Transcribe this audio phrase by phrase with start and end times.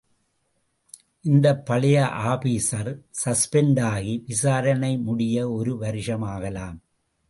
[1.25, 1.97] இந்த பழைய
[2.23, 2.91] officer
[3.25, 6.77] suspend ஆகி, விசாரணை முடிய ஒரு வருஷம் ஆகலாம்.